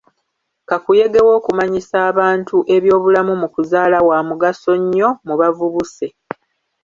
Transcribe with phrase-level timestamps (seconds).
[0.69, 6.05] Kakuyege w'okumanyisa abantu ebyobulamu mu kuzaala wa mugaso nnyo mu bavubuse.